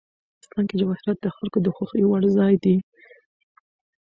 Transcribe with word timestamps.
افغانستان 0.33 0.63
کې 0.69 0.75
جواهرات 0.81 1.17
د 1.21 1.27
خلکو 1.35 1.57
د 1.61 1.67
خوښې 1.75 2.03
وړ 2.07 2.23
ځای 2.37 2.53
دی. 2.63 2.75